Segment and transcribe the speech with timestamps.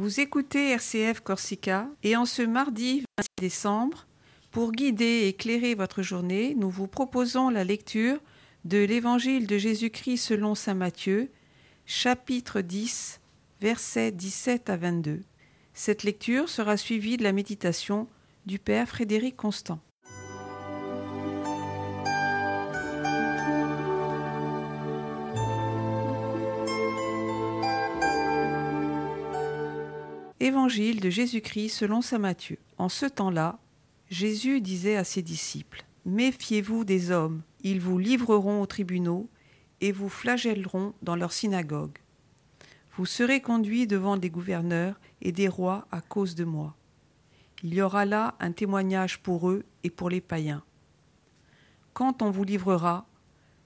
[0.00, 4.06] Vous écoutez RCF Corsica et en ce mardi 26 décembre,
[4.50, 8.18] pour guider et éclairer votre journée, nous vous proposons la lecture
[8.64, 11.30] de l'Évangile de Jésus-Christ selon Saint Matthieu,
[11.84, 13.20] chapitre 10,
[13.60, 15.20] versets 17 à 22.
[15.74, 18.08] Cette lecture sera suivie de la méditation
[18.46, 19.80] du Père Frédéric Constant.
[30.42, 32.56] Évangile de Jésus-Christ selon Saint Matthieu.
[32.78, 33.58] En ce temps-là,
[34.08, 39.28] Jésus disait à ses disciples, Méfiez-vous des hommes, ils vous livreront aux tribunaux
[39.82, 41.98] et vous flagelleront dans leurs synagogues.
[42.96, 46.74] Vous serez conduits devant des gouverneurs et des rois à cause de moi.
[47.62, 50.64] Il y aura là un témoignage pour eux et pour les païens.
[51.92, 53.06] Quand on vous livrera,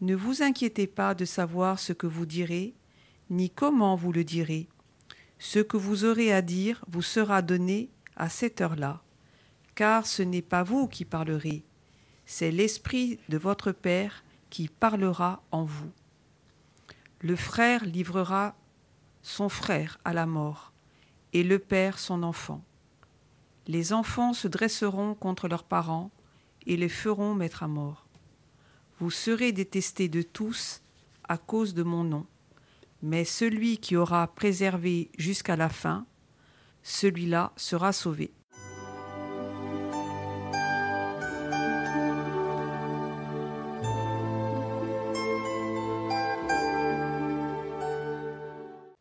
[0.00, 2.74] ne vous inquiétez pas de savoir ce que vous direz,
[3.30, 4.66] ni comment vous le direz
[5.38, 9.02] ce que vous aurez à dire vous sera donné à cette heure-là,
[9.74, 11.62] car ce n'est pas vous qui parlerez,
[12.24, 15.90] c'est l'Esprit de votre Père qui parlera en vous.
[17.20, 18.56] Le frère livrera
[19.22, 20.72] son frère à la mort,
[21.32, 22.62] et le Père son enfant.
[23.66, 26.10] Les enfants se dresseront contre leurs parents
[26.66, 28.06] et les feront mettre à mort.
[28.98, 30.82] Vous serez détestés de tous
[31.28, 32.26] à cause de mon nom
[33.02, 36.06] mais celui qui aura préservé jusqu'à la fin,
[36.82, 38.32] celui-là sera sauvé.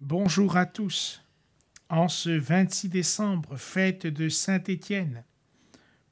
[0.00, 1.22] Bonjour à tous.
[1.88, 5.24] En ce 26 décembre, fête de Saint Étienne,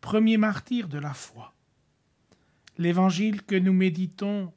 [0.00, 1.54] premier martyr de la foi.
[2.78, 4.52] L'évangile que nous méditons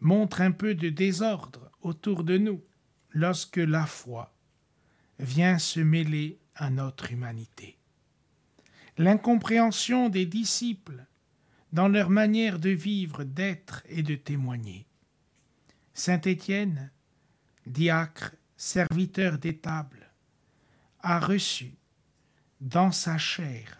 [0.00, 2.62] montre un peu de désordre autour de nous
[3.10, 4.34] lorsque la foi
[5.18, 7.78] vient se mêler à notre humanité.
[8.96, 11.04] L'incompréhension des disciples
[11.72, 14.86] dans leur manière de vivre, d'être et de témoigner.
[15.94, 16.90] Saint Étienne,
[17.66, 20.10] diacre, serviteur des tables,
[21.00, 21.74] a reçu
[22.60, 23.78] dans sa chair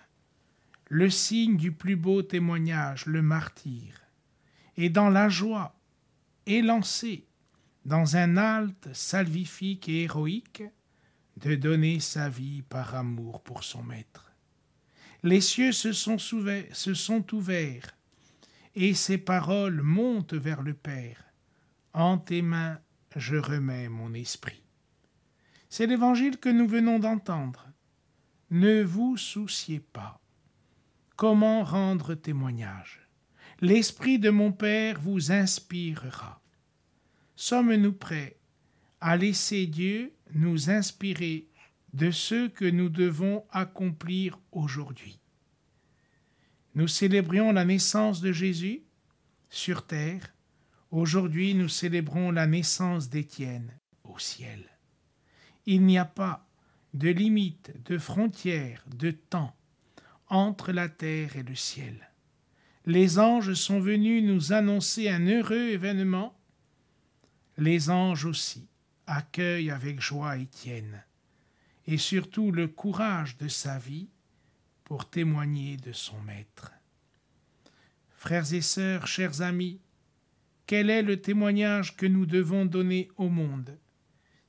[0.88, 4.00] le signe du plus beau témoignage, le martyr,
[4.76, 5.77] et dans la joie
[6.48, 7.26] élancée
[7.84, 10.62] dans un halte salvifique et héroïque,
[11.36, 14.32] de donner sa vie par amour pour son maître.
[15.22, 17.96] Les cieux se sont, se sont ouverts,
[18.74, 21.24] et ses paroles montent vers le Père.
[21.92, 22.78] En tes mains,
[23.16, 24.62] je remets mon esprit.
[25.68, 27.68] C'est l'évangile que nous venons d'entendre.
[28.50, 30.20] Ne vous souciez pas.
[31.16, 33.07] Comment rendre témoignage?
[33.60, 36.40] L'esprit de mon Père vous inspirera
[37.34, 38.36] sommes-nous prêts
[39.00, 41.48] à laisser Dieu nous inspirer
[41.92, 45.18] de ce que nous devons accomplir aujourd'hui?
[46.74, 48.82] Nous célébrions la naissance de Jésus
[49.50, 50.34] sur terre.
[50.90, 53.72] Aujourd'hui, nous célébrons la naissance d'Étienne
[54.04, 54.68] au ciel.
[55.66, 56.46] Il n'y a pas
[56.94, 59.54] de limite, de frontière, de temps
[60.28, 62.07] entre la terre et le ciel.
[62.88, 66.34] Les anges sont venus nous annoncer un heureux événement
[67.58, 68.66] les anges aussi
[69.06, 71.04] accueillent avec joie Étienne,
[71.86, 74.08] et surtout le courage de sa vie
[74.84, 76.72] pour témoigner de son Maître.
[78.16, 79.80] Frères et sœurs, chers amis,
[80.64, 83.76] quel est le témoignage que nous devons donner au monde,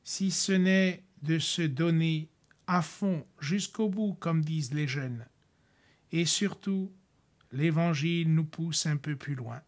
[0.05, 2.29] si ce n'est de se donner
[2.67, 5.25] à fond jusqu'au bout, comme disent les jeunes,
[6.13, 6.89] et surtout,
[7.51, 9.61] l'Évangile nous pousse un peu plus loin,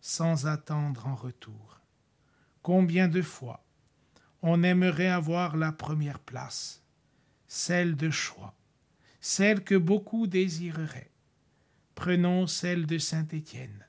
[0.00, 1.80] sans attendre en retour.
[2.62, 3.64] Combien de fois
[4.42, 6.82] on aimerait avoir la première place,
[7.46, 8.56] celle de choix,
[9.20, 11.12] celle que beaucoup désireraient.
[11.94, 13.86] Prenons celle de Saint Étienne,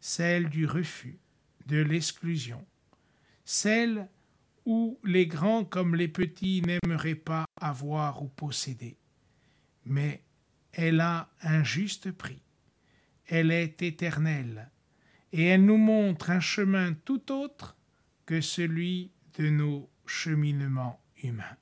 [0.00, 1.18] celle du refus,
[1.66, 2.64] de l'exclusion,
[3.44, 4.08] celle
[4.64, 8.98] où les grands comme les petits n'aimeraient pas avoir ou posséder.
[9.84, 10.24] Mais
[10.72, 12.42] elle a un juste prix,
[13.26, 14.70] elle est éternelle,
[15.32, 17.76] et elle nous montre un chemin tout autre
[18.24, 21.56] que celui de nos cheminements humains.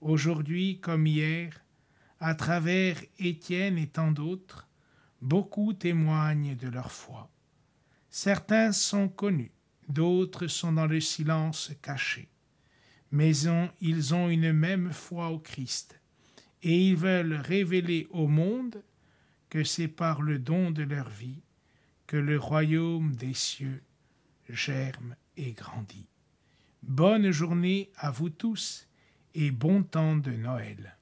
[0.00, 1.64] Aujourd'hui comme hier,
[2.20, 4.68] à travers Étienne et tant d'autres,
[5.20, 7.30] beaucoup témoignent de leur foi.
[8.10, 9.52] Certains sont connus,
[9.88, 12.28] d'autres sont dans le silence caché,
[13.10, 13.36] mais
[13.80, 16.00] ils ont une même foi au Christ,
[16.62, 18.82] et ils veulent révéler au monde
[19.50, 21.40] que c'est par le don de leur vie
[22.06, 23.82] que le royaume des cieux
[24.48, 26.08] germe et grandit.
[26.82, 28.88] Bonne journée à vous tous
[29.34, 30.97] et bon temps de Noël.